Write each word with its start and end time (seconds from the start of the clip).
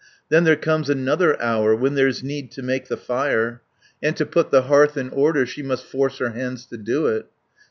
Then 0.29 0.45
there 0.45 0.55
comes 0.55 0.89
another 0.89 1.39
hour 1.39 1.75
When 1.75 1.93
there's 1.93 2.23
need 2.23 2.51
to 2.53 2.63
make 2.63 2.87
the 2.87 2.97
fire, 2.97 3.61
And 4.01 4.17
to 4.17 4.25
put 4.25 4.49
the 4.49 4.63
hearth 4.63 4.97
in 4.97 5.11
order, 5.11 5.45
She 5.45 5.61
must 5.61 5.85
force 5.85 6.17
her 6.17 6.31
hands 6.31 6.65
to 6.71 6.77
do 6.79 7.05
it. 7.05 7.27